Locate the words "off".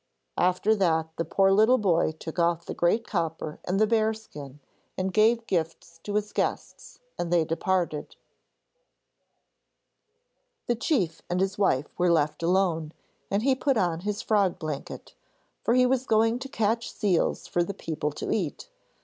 2.39-2.65